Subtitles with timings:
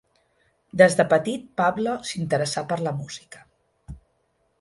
[0.81, 3.43] Des de petit Pablo s'interessà per la música.